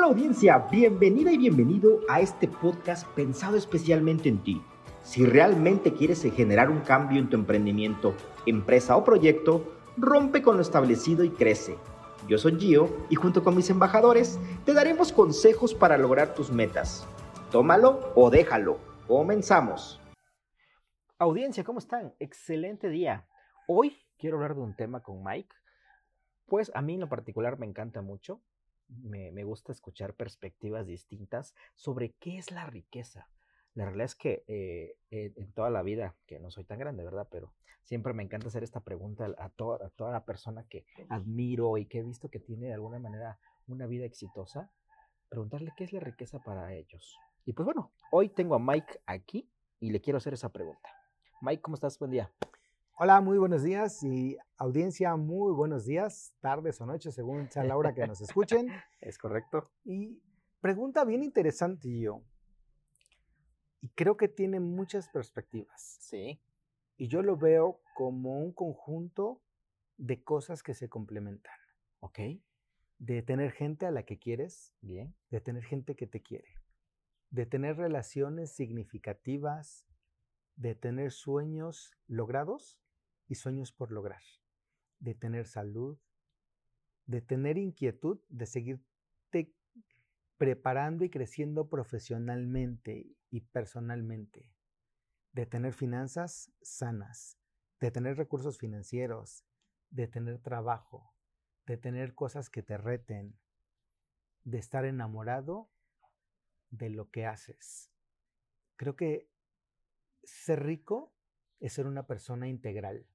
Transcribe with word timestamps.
Hola 0.00 0.12
audiencia, 0.12 0.56
bienvenida 0.70 1.30
y 1.30 1.36
bienvenido 1.36 2.00
a 2.08 2.22
este 2.22 2.48
podcast 2.48 3.06
pensado 3.08 3.58
especialmente 3.58 4.30
en 4.30 4.42
ti. 4.42 4.62
Si 5.02 5.26
realmente 5.26 5.92
quieres 5.92 6.22
generar 6.22 6.70
un 6.70 6.80
cambio 6.80 7.20
en 7.20 7.28
tu 7.28 7.36
emprendimiento, 7.36 8.14
empresa 8.46 8.96
o 8.96 9.04
proyecto, 9.04 9.76
rompe 9.98 10.40
con 10.40 10.56
lo 10.56 10.62
establecido 10.62 11.22
y 11.22 11.28
crece. 11.28 11.76
Yo 12.26 12.38
soy 12.38 12.58
Gio 12.58 12.88
y 13.10 13.16
junto 13.16 13.44
con 13.44 13.54
mis 13.54 13.68
embajadores 13.68 14.40
te 14.64 14.72
daremos 14.72 15.12
consejos 15.12 15.74
para 15.74 15.98
lograr 15.98 16.32
tus 16.32 16.50
metas. 16.50 17.06
Tómalo 17.50 18.00
o 18.14 18.30
déjalo. 18.30 18.78
Comenzamos. 19.06 20.00
Audiencia, 21.18 21.62
¿cómo 21.62 21.78
están? 21.78 22.14
Excelente 22.20 22.88
día. 22.88 23.26
Hoy 23.68 23.98
quiero 24.16 24.38
hablar 24.38 24.54
de 24.54 24.62
un 24.62 24.74
tema 24.74 25.02
con 25.02 25.22
Mike, 25.22 25.54
pues 26.46 26.72
a 26.74 26.80
mí 26.80 26.94
en 26.94 27.00
lo 27.00 27.10
particular 27.10 27.58
me 27.58 27.66
encanta 27.66 28.00
mucho. 28.00 28.40
Me, 29.02 29.44
gusta 29.44 29.72
escuchar 29.72 30.14
perspectivas 30.14 30.86
distintas 30.86 31.54
sobre 31.74 32.12
qué 32.20 32.38
es 32.38 32.50
la 32.50 32.66
riqueza. 32.66 33.28
La 33.74 33.84
realidad 33.84 34.06
es 34.06 34.14
que 34.16 34.44
eh, 34.48 34.96
en 35.10 35.52
toda 35.52 35.70
la 35.70 35.82
vida, 35.82 36.16
que 36.26 36.40
no 36.40 36.50
soy 36.50 36.64
tan 36.64 36.78
grande, 36.78 37.04
¿verdad? 37.04 37.28
Pero 37.30 37.54
siempre 37.84 38.12
me 38.12 38.22
encanta 38.22 38.48
hacer 38.48 38.62
esta 38.62 38.80
pregunta 38.80 39.34
a, 39.38 39.48
toda, 39.50 39.86
a 39.86 39.90
toda 39.90 40.12
la 40.12 40.24
persona 40.24 40.64
que 40.68 40.84
admiro 41.08 41.76
y 41.78 41.86
que 41.86 41.98
he 41.98 42.02
visto 42.02 42.28
que 42.28 42.40
tiene 42.40 42.66
de 42.66 42.74
alguna 42.74 42.98
manera 42.98 43.38
una 43.66 43.86
vida 43.86 44.04
exitosa, 44.04 44.70
preguntarle 45.28 45.72
qué 45.76 45.84
es 45.84 45.92
la 45.92 46.00
riqueza 46.00 46.40
para 46.40 46.74
ellos. 46.74 47.16
Y 47.44 47.52
pues 47.52 47.64
bueno, 47.64 47.92
hoy 48.10 48.28
tengo 48.28 48.54
a 48.54 48.58
Mike 48.58 49.00
aquí 49.06 49.48
y 49.78 49.90
le 49.90 50.00
quiero 50.00 50.18
hacer 50.18 50.34
esa 50.34 50.50
pregunta. 50.50 50.88
Mike, 51.40 51.62
¿cómo 51.62 51.74
estás? 51.74 51.98
Buen 51.98 52.10
día. 52.10 52.30
Hola, 53.02 53.22
muy 53.22 53.38
buenos 53.38 53.62
días 53.62 54.02
y 54.02 54.36
audiencia, 54.58 55.16
muy 55.16 55.54
buenos 55.54 55.86
días, 55.86 56.34
tardes 56.40 56.82
o 56.82 56.84
noches, 56.84 57.14
según 57.14 57.50
sea 57.50 57.64
la 57.64 57.78
hora 57.78 57.94
que 57.94 58.06
nos 58.06 58.20
escuchen. 58.20 58.68
es 59.00 59.16
correcto. 59.16 59.70
Y 59.86 60.20
pregunta 60.60 61.06
bien 61.06 61.22
interesante, 61.22 61.98
yo. 61.98 62.22
Y 63.80 63.88
creo 63.94 64.18
que 64.18 64.28
tiene 64.28 64.60
muchas 64.60 65.08
perspectivas. 65.08 65.96
Sí. 66.00 66.42
Y 66.98 67.08
yo 67.08 67.22
lo 67.22 67.38
veo 67.38 67.80
como 67.94 68.38
un 68.38 68.52
conjunto 68.52 69.40
de 69.96 70.22
cosas 70.22 70.62
que 70.62 70.74
se 70.74 70.90
complementan. 70.90 71.56
Ok. 72.00 72.18
De 72.98 73.22
tener 73.22 73.52
gente 73.52 73.86
a 73.86 73.92
la 73.92 74.02
que 74.02 74.18
quieres. 74.18 74.74
Bien. 74.82 75.14
De 75.30 75.40
tener 75.40 75.64
gente 75.64 75.96
que 75.96 76.06
te 76.06 76.20
quiere. 76.20 76.52
De 77.30 77.46
tener 77.46 77.78
relaciones 77.78 78.52
significativas. 78.52 79.86
De 80.56 80.74
tener 80.74 81.12
sueños 81.12 81.94
logrados 82.06 82.78
y 83.30 83.36
sueños 83.36 83.72
por 83.72 83.92
lograr. 83.92 84.22
De 84.98 85.14
tener 85.14 85.46
salud. 85.46 85.98
De 87.06 87.22
tener 87.22 87.56
inquietud 87.56 88.20
de 88.28 88.44
seguirte 88.44 88.90
preparando 90.36 91.04
y 91.04 91.10
creciendo 91.10 91.68
profesionalmente 91.68 93.14
y 93.30 93.42
personalmente, 93.42 94.50
de 95.32 95.44
tener 95.44 95.74
finanzas 95.74 96.50
sanas, 96.62 97.36
de 97.78 97.90
tener 97.90 98.16
recursos 98.16 98.56
financieros, 98.56 99.44
de 99.90 100.08
tener 100.08 100.38
trabajo, 100.38 101.14
de 101.66 101.76
tener 101.76 102.14
cosas 102.14 102.48
que 102.48 102.62
te 102.62 102.78
reten, 102.78 103.38
de 104.44 104.56
estar 104.56 104.86
enamorado 104.86 105.68
de 106.70 106.88
lo 106.88 107.10
que 107.10 107.26
haces. 107.26 107.90
Creo 108.76 108.96
que 108.96 109.28
ser 110.24 110.64
rico 110.64 111.12
es 111.58 111.74
ser 111.74 111.86
una 111.86 112.06
persona 112.06 112.48
integral. 112.48 113.06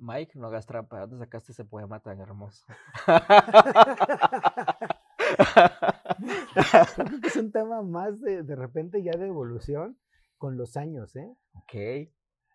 Mike, 0.00 0.38
no 0.38 0.46
hagas 0.46 0.66
trampa. 0.66 1.00
¿Dónde 1.00 1.18
sacaste 1.18 1.50
ese 1.52 1.64
poema 1.64 2.00
tan 2.00 2.20
hermoso? 2.20 2.64
es 7.26 7.36
un 7.36 7.52
tema 7.52 7.82
más 7.82 8.18
de, 8.20 8.42
de 8.42 8.56
repente 8.56 9.02
ya 9.02 9.12
de 9.12 9.26
evolución 9.26 9.98
con 10.38 10.56
los 10.56 10.78
años, 10.78 11.14
¿eh? 11.16 11.36
Ok. 11.52 11.74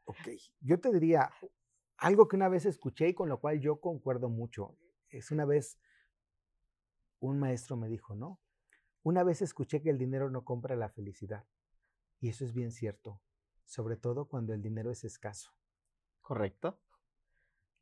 Ok. 0.05 0.29
Yo 0.61 0.79
te 0.79 0.91
diría 0.91 1.29
algo 1.97 2.27
que 2.27 2.35
una 2.35 2.49
vez 2.49 2.65
escuché 2.65 3.09
y 3.09 3.13
con 3.13 3.29
lo 3.29 3.39
cual 3.39 3.59
yo 3.59 3.79
concuerdo 3.79 4.27
mucho. 4.27 4.75
Es 5.09 5.29
una 5.29 5.45
vez 5.45 5.79
un 7.19 7.37
maestro 7.39 7.77
me 7.77 7.87
dijo, 7.87 8.15
¿no? 8.15 8.39
Una 9.03 9.23
vez 9.23 9.43
escuché 9.43 9.83
que 9.83 9.91
el 9.91 9.99
dinero 9.99 10.31
no 10.31 10.43
compra 10.43 10.75
la 10.75 10.89
felicidad. 10.89 11.45
Y 12.19 12.29
eso 12.29 12.43
es 12.43 12.53
bien 12.53 12.71
cierto, 12.71 13.21
sobre 13.65 13.97
todo 13.97 14.27
cuando 14.27 14.53
el 14.53 14.63
dinero 14.63 14.89
es 14.89 15.03
escaso. 15.03 15.51
Correcto. 16.21 16.79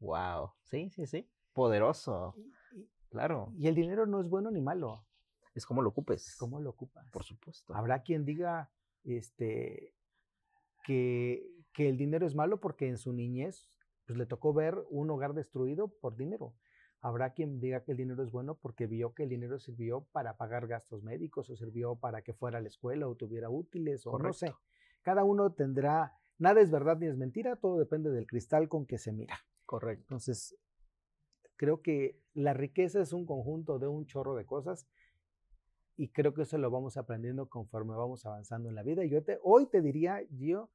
Wow. 0.03 0.51
Sí, 0.63 0.89
sí, 0.89 1.07
sí. 1.07 1.27
Poderoso. 1.53 2.35
Claro. 3.09 3.53
Y 3.57 3.67
el 3.67 3.75
dinero 3.75 4.05
no 4.05 4.19
es 4.19 4.27
bueno 4.27 4.51
ni 4.51 4.61
malo. 4.61 5.05
Es 5.55 5.65
como 5.65 5.81
lo 5.81 5.89
ocupes. 5.89 6.27
Es 6.27 6.35
como 6.35 6.59
lo 6.59 6.71
ocupas. 6.71 7.09
Por 7.11 7.23
supuesto. 7.23 7.73
Habrá 7.75 8.01
quien 8.01 8.25
diga 8.25 8.69
este, 9.03 9.93
que, 10.83 11.47
que 11.71 11.89
el 11.89 11.97
dinero 11.97 12.25
es 12.25 12.35
malo 12.35 12.59
porque 12.59 12.87
en 12.87 12.97
su 12.97 13.13
niñez 13.13 13.69
pues, 14.05 14.17
le 14.17 14.25
tocó 14.25 14.53
ver 14.53 14.77
un 14.89 15.09
hogar 15.09 15.33
destruido 15.33 15.87
por 15.87 16.17
dinero. 16.17 16.53
Habrá 16.99 17.33
quien 17.33 17.59
diga 17.59 17.83
que 17.83 17.91
el 17.91 17.97
dinero 17.97 18.23
es 18.23 18.31
bueno 18.31 18.55
porque 18.55 18.87
vio 18.87 19.13
que 19.13 19.23
el 19.23 19.29
dinero 19.29 19.59
sirvió 19.59 20.05
para 20.11 20.37
pagar 20.37 20.67
gastos 20.67 21.03
médicos 21.03 21.49
o 21.49 21.55
sirvió 21.55 21.95
para 21.95 22.23
que 22.23 22.33
fuera 22.33 22.57
a 22.57 22.61
la 22.61 22.69
escuela 22.69 23.07
o 23.07 23.15
tuviera 23.15 23.49
útiles 23.49 24.05
o 24.07 24.17
no 24.17 24.33
sé. 24.33 24.53
Cada 25.01 25.23
uno 25.25 25.51
tendrá, 25.51 26.13
nada 26.37 26.61
es 26.61 26.71
verdad 26.71 26.97
ni 26.97 27.07
es 27.07 27.17
mentira, 27.17 27.57
todo 27.57 27.77
depende 27.77 28.09
del 28.09 28.25
cristal 28.25 28.69
con 28.69 28.85
que 28.85 28.97
se 28.97 29.11
mira. 29.11 29.37
Correcto. 29.73 30.03
Entonces, 30.03 30.55
creo 31.55 31.81
que 31.81 32.19
la 32.35 32.53
riqueza 32.53 33.01
es 33.01 33.11
un 33.11 33.25
conjunto 33.25 33.79
de 33.79 33.87
un 33.87 34.05
chorro 34.05 34.35
de 34.35 34.45
cosas 34.45 34.87
y 35.97 36.09
creo 36.09 36.35
que 36.35 36.43
eso 36.43 36.59
lo 36.59 36.69
vamos 36.69 36.95
aprendiendo 36.95 37.49
conforme 37.49 37.95
vamos 37.95 38.23
avanzando 38.27 38.69
en 38.69 38.75
la 38.75 38.83
vida. 38.83 39.03
Yo 39.03 39.23
te, 39.23 39.39
hoy 39.41 39.65
te 39.65 39.81
diría, 39.81 40.21
yo, 40.29 40.69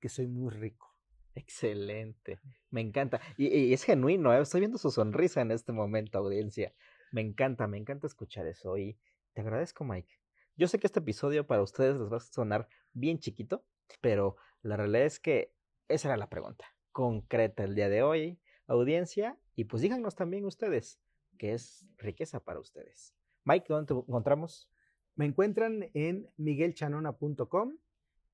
que 0.00 0.10
soy 0.10 0.26
muy 0.26 0.50
rico. 0.50 0.94
Excelente, 1.34 2.40
me 2.68 2.82
encanta. 2.82 3.22
Y, 3.38 3.72
es 3.72 3.84
genuino, 3.84 4.34
¿eh? 4.34 4.42
estoy 4.42 4.60
viendo 4.60 4.76
su 4.76 4.90
sonrisa 4.90 5.40
en 5.40 5.50
este 5.50 5.72
momento, 5.72 6.18
audiencia. 6.18 6.74
Me 7.10 7.22
encanta, 7.22 7.66
me 7.66 7.78
encanta 7.78 8.06
escuchar 8.06 8.46
eso. 8.46 8.76
Y 8.76 8.98
te 9.32 9.40
agradezco, 9.40 9.82
Mike. 9.82 10.12
Yo 10.56 10.68
sé 10.68 10.78
que 10.78 10.88
este 10.88 11.00
episodio 11.00 11.46
para 11.46 11.62
ustedes 11.62 11.96
les 11.96 12.12
va 12.12 12.18
a 12.18 12.20
sonar 12.20 12.68
bien 12.92 13.18
chiquito, 13.18 13.64
pero 14.02 14.36
la 14.60 14.76
realidad 14.76 15.06
es 15.06 15.20
que 15.20 15.54
esa 15.88 16.08
era 16.08 16.18
la 16.18 16.28
pregunta 16.28 16.66
concreta 16.92 17.64
el 17.64 17.74
día 17.74 17.88
de 17.88 18.02
hoy, 18.02 18.38
audiencia. 18.74 19.38
Y 19.54 19.64
pues 19.64 19.82
díganos 19.82 20.14
también 20.14 20.44
ustedes 20.44 21.00
qué 21.38 21.52
es 21.52 21.86
riqueza 21.98 22.40
para 22.40 22.60
ustedes. 22.60 23.14
Mike, 23.44 23.66
¿dónde 23.68 23.94
te 23.94 23.98
encontramos? 23.98 24.70
Me 25.14 25.26
encuentran 25.26 25.90
en 25.94 26.28
miguelchanona.com 26.36 27.76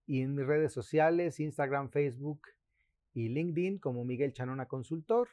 y 0.06 0.22
en 0.22 0.34
mis 0.34 0.46
redes 0.46 0.72
sociales, 0.72 1.40
Instagram, 1.40 1.90
Facebook 1.90 2.42
y 3.12 3.28
LinkedIn 3.28 3.78
como 3.78 4.04
Miguel 4.04 4.32
Chanona 4.32 4.66
Consultor. 4.66 5.28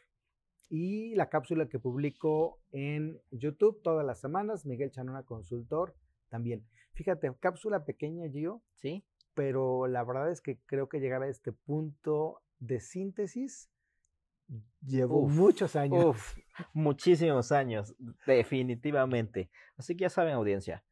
Y 0.70 1.14
la 1.16 1.30
cápsula 1.30 1.70
que 1.70 1.78
publico 1.78 2.60
en 2.72 3.22
YouTube 3.30 3.82
todas 3.84 4.06
las 4.06 4.20
semanas, 4.20 4.66
Miguel 4.66 4.92
Chanona 4.92 5.24
Consultor 5.24 5.96
también. 6.30 6.66
Fíjate, 6.94 7.32
cápsula 7.40 7.86
pequeña, 7.86 8.28
Gio. 8.30 8.64
Sí. 8.74 9.06
Pero 9.36 9.86
la 9.88 10.04
verdad 10.04 10.32
es 10.32 10.42
que 10.42 10.60
creo 10.66 10.90
que 10.90 11.00
llegar 11.00 11.22
a 11.22 11.28
este 11.28 11.52
punto 11.52 12.42
de 12.60 12.80
síntesis 12.80 13.70
llevó 14.82 15.28
muchos 15.28 15.76
años. 15.76 16.18
muchísimos 16.74 17.52
años, 17.52 17.96
definitivamente. 18.26 19.50
Así 19.78 19.96
que 19.96 20.04
ya 20.04 20.10
saben, 20.10 20.34
audiencia, 20.34 20.84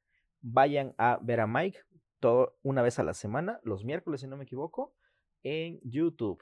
vayan 0.41 0.93
a 0.97 1.19
ver 1.21 1.39
a 1.39 1.47
Mike 1.47 1.79
todo, 2.19 2.57
una 2.63 2.81
vez 2.81 2.99
a 2.99 3.03
la 3.03 3.13
semana, 3.13 3.59
los 3.63 3.83
miércoles, 3.83 4.21
si 4.21 4.27
no 4.27 4.37
me 4.37 4.43
equivoco, 4.43 4.93
en 5.43 5.79
YouTube. 5.83 6.41